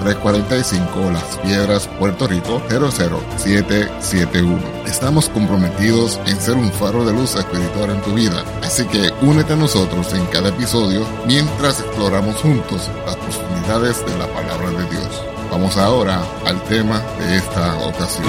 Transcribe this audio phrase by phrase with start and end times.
[0.00, 4.58] 345 Las Piedras, Puerto Rico 00771.
[4.86, 9.52] Estamos comprometidos en ser un faro de luz espiritual en tu vida, así que únete
[9.52, 15.24] a nosotros en cada episodio mientras exploramos juntos las profundidades de la palabra de Dios.
[15.50, 18.26] Vamos ahora al tema de esta ocasión.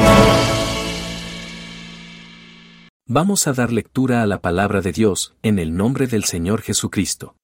[3.07, 7.35] Vamos a dar lectura a la palabra de Dios en el nombre del Señor Jesucristo.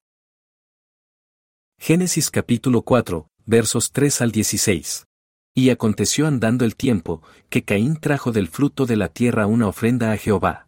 [1.79, 5.07] Génesis capítulo 4, versos 3 al 16.
[5.55, 10.11] Y aconteció andando el tiempo, que Caín trajo del fruto de la tierra una ofrenda
[10.11, 10.67] a Jehová.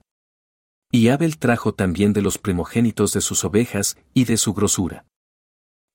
[0.90, 5.06] Y Abel trajo también de los primogénitos de sus ovejas y de su grosura.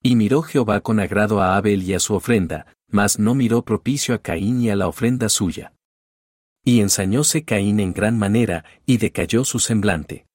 [0.03, 4.15] Y miró Jehová con agrado a Abel y a su ofrenda, mas no miró propicio
[4.15, 5.73] a Caín y a la ofrenda suya.
[6.63, 10.27] Y ensañóse Caín en gran manera, y decayó su semblante.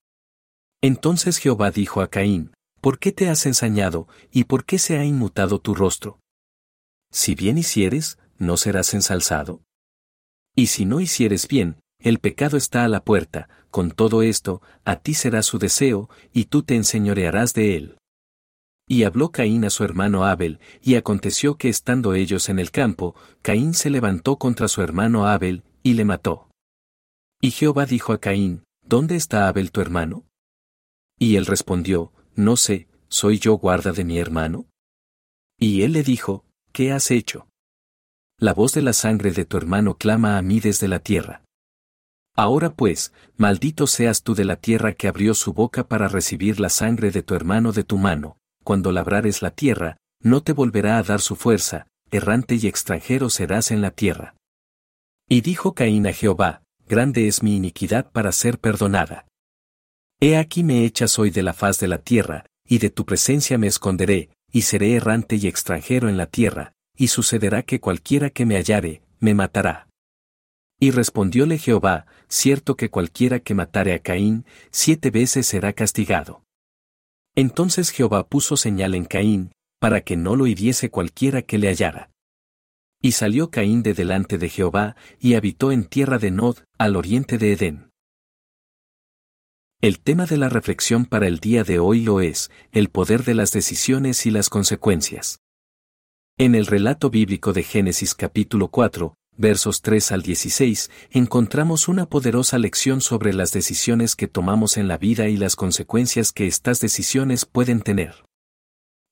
[0.81, 2.51] Entonces Jehová dijo a Caín,
[2.81, 6.19] ¿Por qué te has ensañado, y por qué se ha inmutado tu rostro?
[7.11, 9.61] Si bien hicieres, ¿no serás ensalzado?
[10.55, 14.97] Y si no hicieres bien, el pecado está a la puerta, con todo esto, a
[14.97, 17.97] ti será su deseo, y tú te enseñorearás de él.
[18.87, 23.15] Y habló Caín a su hermano Abel, y aconteció que estando ellos en el campo,
[23.41, 26.49] Caín se levantó contra su hermano Abel, y le mató.
[27.41, 30.25] Y Jehová dijo a Caín, ¿Dónde está Abel tu hermano?
[31.19, 34.65] Y él respondió, No sé, ¿soy yo guarda de mi hermano?
[35.59, 37.47] Y él le dijo, ¿qué has hecho?
[38.39, 41.43] La voz de la sangre de tu hermano clama a mí desde la tierra.
[42.35, 46.69] Ahora pues, maldito seas tú de la tierra que abrió su boca para recibir la
[46.69, 51.03] sangre de tu hermano de tu mano, cuando labrares la tierra, no te volverá a
[51.03, 54.35] dar su fuerza, errante y extranjero serás en la tierra.
[55.27, 59.27] Y dijo Caín a Jehová, grande es mi iniquidad para ser perdonada.
[60.21, 63.57] He aquí me echas hoy de la faz de la tierra, y de tu presencia
[63.57, 68.45] me esconderé, y seré errante y extranjero en la tierra, y sucederá que cualquiera que
[68.45, 69.87] me hallare, me matará.
[70.79, 76.43] Y respondióle Jehová, cierto que cualquiera que matare a Caín, siete veces será castigado.
[77.35, 82.11] Entonces Jehová puso señal en Caín, para que no lo hiriese cualquiera que le hallara.
[83.01, 87.37] Y salió Caín de delante de Jehová, y habitó en tierra de Nod, al oriente
[87.37, 87.88] de Edén.
[89.81, 93.33] El tema de la reflexión para el día de hoy lo es, el poder de
[93.33, 95.39] las decisiones y las consecuencias.
[96.37, 102.57] En el relato bíblico de Génesis capítulo 4, versos 3 al 16, encontramos una poderosa
[102.57, 107.45] lección sobre las decisiones que tomamos en la vida y las consecuencias que estas decisiones
[107.45, 108.25] pueden tener.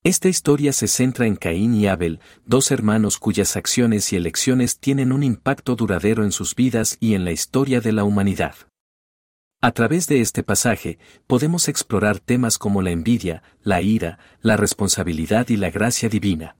[0.03, 5.13] Esta historia se centra en Caín y Abel, dos hermanos cuyas acciones y elecciones tienen
[5.13, 8.55] un impacto duradero en sus vidas y en la historia de la humanidad.
[9.59, 15.49] A través de este pasaje, podemos explorar temas como la envidia, la ira, la responsabilidad
[15.49, 16.57] y la gracia divina.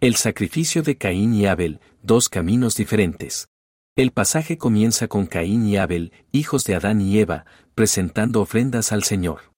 [0.00, 3.48] El sacrificio de Caín y Abel, dos caminos diferentes.
[3.94, 7.46] El pasaje comienza con Caín y Abel, hijos de Adán y Eva,
[7.76, 9.52] presentando ofrendas al Señor.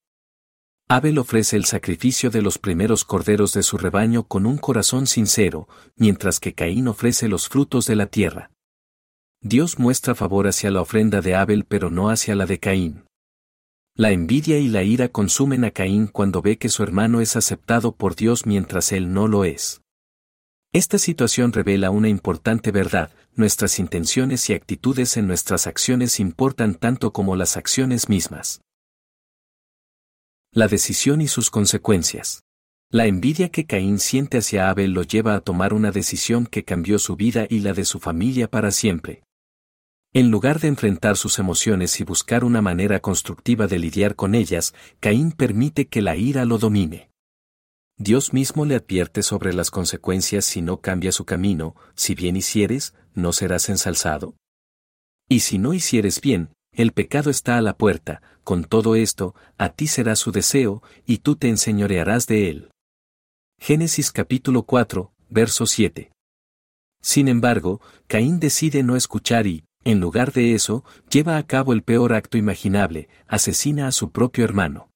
[0.87, 5.67] Abel ofrece el sacrificio de los primeros corderos de su rebaño con un corazón sincero,
[5.95, 8.51] mientras que Caín ofrece los frutos de la tierra.
[9.41, 13.05] Dios muestra favor hacia la ofrenda de Abel pero no hacia la de Caín.
[13.95, 17.95] La envidia y la ira consumen a Caín cuando ve que su hermano es aceptado
[17.95, 19.81] por Dios mientras él no lo es.
[20.73, 27.13] Esta situación revela una importante verdad, nuestras intenciones y actitudes en nuestras acciones importan tanto
[27.13, 28.61] como las acciones mismas.
[30.51, 32.43] La decisión y sus consecuencias.
[32.91, 36.99] La envidia que Caín siente hacia Abel lo lleva a tomar una decisión que cambió
[36.99, 39.23] su vida y la de su familia para siempre.
[40.11, 44.73] En lugar de enfrentar sus emociones y buscar una manera constructiva de lidiar con ellas,
[44.99, 47.11] Caín permite que la ira lo domine.
[47.95, 52.95] Dios mismo le advierte sobre las consecuencias si no cambia su camino, si bien hicieres,
[53.13, 54.35] no serás ensalzado.
[55.27, 59.69] Y si no hicieres bien, el pecado está a la puerta, con todo esto, a
[59.69, 62.71] ti será su deseo, y tú te enseñorearás de él.
[63.59, 66.11] Génesis capítulo 4, verso 7.
[66.99, 71.83] Sin embargo, Caín decide no escuchar y, en lugar de eso, lleva a cabo el
[71.83, 74.89] peor acto imaginable, asesina a su propio hermano.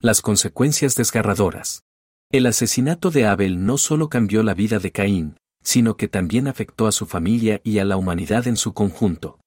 [0.00, 1.82] Las consecuencias desgarradoras.
[2.30, 6.86] El asesinato de Abel no solo cambió la vida de Caín, sino que también afectó
[6.86, 9.40] a su familia y a la humanidad en su conjunto.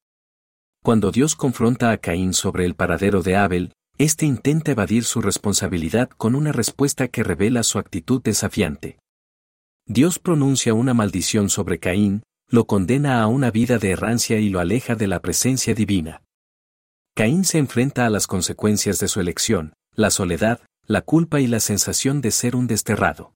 [0.84, 6.10] Cuando Dios confronta a Caín sobre el paradero de Abel, éste intenta evadir su responsabilidad
[6.10, 9.00] con una respuesta que revela su actitud desafiante.
[9.88, 12.24] Dios pronuncia una maldición sobre Caín,
[12.54, 16.22] lo condena a una vida de errancia y lo aleja de la presencia divina.
[17.16, 21.60] Caín se enfrenta a las consecuencias de su elección, la soledad, la culpa y la
[21.60, 23.34] sensación de ser un desterrado.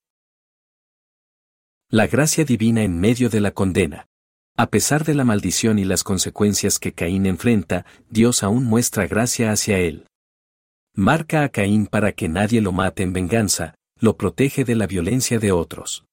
[1.90, 4.06] La gracia divina en medio de la condena.
[4.56, 9.50] A pesar de la maldición y las consecuencias que Caín enfrenta, Dios aún muestra gracia
[9.50, 10.06] hacia él.
[10.94, 15.40] Marca a Caín para que nadie lo mate en venganza, lo protege de la violencia
[15.40, 16.04] de otros.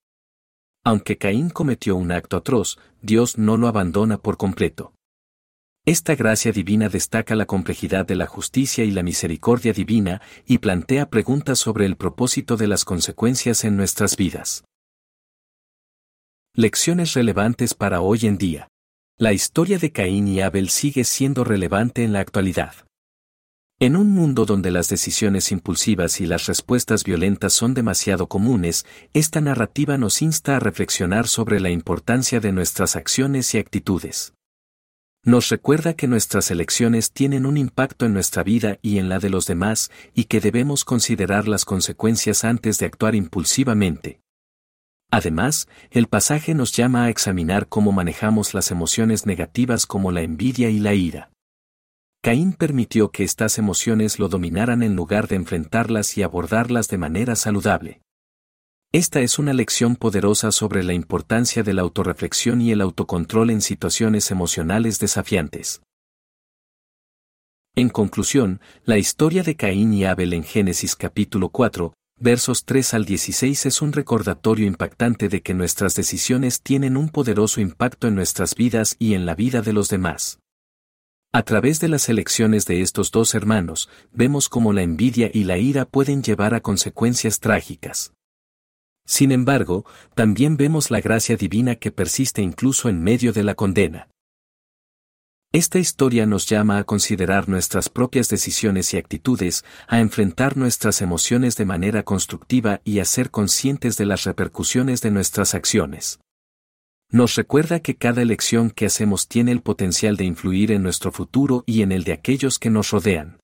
[0.87, 4.93] Aunque Caín cometió un acto atroz, Dios no lo abandona por completo.
[5.85, 11.11] Esta gracia divina destaca la complejidad de la justicia y la misericordia divina y plantea
[11.11, 14.65] preguntas sobre el propósito de las consecuencias en nuestras vidas.
[16.55, 18.69] Lecciones relevantes para hoy en día.
[19.19, 22.84] La historia de Caín y Abel sigue siendo relevante en la actualidad.
[23.77, 29.42] En un mundo donde las decisiones impulsivas y las respuestas violentas son demasiado comunes, esta
[29.42, 34.33] narrativa nos insta a reflexionar sobre la importancia de nuestras acciones y actitudes.
[35.25, 39.30] Nos recuerda que nuestras elecciones tienen un impacto en nuestra vida y en la de
[39.30, 44.22] los demás y que debemos considerar las consecuencias antes de actuar impulsivamente.
[45.12, 50.69] Además, el pasaje nos llama a examinar cómo manejamos las emociones negativas como la envidia
[50.69, 51.34] y la ira.
[52.25, 57.36] Caín permitió que estas emociones lo dominaran en lugar de enfrentarlas y abordarlas de manera
[57.36, 58.01] saludable.
[58.92, 63.62] Esta es una lección poderosa sobre la importancia de la autorreflexión y el autocontrol en
[63.62, 65.83] situaciones emocionales desafiantes.
[67.75, 73.06] En conclusión, la historia de Caín y Abel en Génesis capítulo 4, versos 3 al
[73.06, 78.56] 16 es un recordatorio impactante de que nuestras decisiones tienen un poderoso impacto en nuestras
[78.56, 80.39] vidas y en la vida de los demás.
[81.35, 85.57] A través de las elecciones de estos dos hermanos, vemos cómo la envidia y la
[85.57, 88.13] ira pueden llevar a consecuencias trágicas.
[89.05, 94.07] Sin embargo, también vemos la gracia divina que persiste incluso en medio de la condena.
[95.51, 101.57] Esta historia nos llama a considerar nuestras propias decisiones y actitudes, a enfrentar nuestras emociones
[101.57, 106.17] de manera constructiva y a ser conscientes de las repercusiones de nuestras acciones
[107.09, 111.63] nos recuerda que cada elección que hacemos tiene el potencial de influir en nuestro futuro
[111.65, 113.39] y en el de aquellos que nos rodean.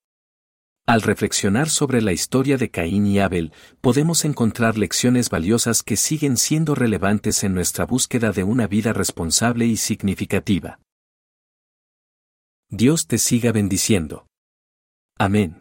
[0.88, 6.38] Al reflexionar sobre la historia de Caín y Abel, podemos encontrar lecciones valiosas que siguen
[6.38, 10.80] siendo relevantes en nuestra búsqueda de una vida responsable y significativa.
[12.70, 14.26] Dios te siga bendiciendo.
[15.18, 15.61] Amén.